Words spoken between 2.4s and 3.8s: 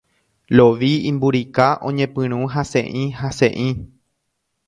hasẽ'ihasẽ'i.